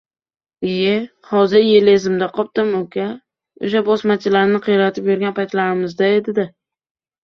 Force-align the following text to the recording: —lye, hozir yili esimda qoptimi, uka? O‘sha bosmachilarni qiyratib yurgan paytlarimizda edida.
—lye, 0.69 0.95
hozir 1.31 1.65
yili 1.67 1.93
esimda 1.99 2.31
qoptimi, 2.39 2.75
uka? 2.87 3.07
O‘sha 3.69 3.85
bosmachilarni 3.93 4.65
qiyratib 4.69 5.15
yurgan 5.15 5.41
paytlarimizda 5.43 6.15
edida. 6.21 6.53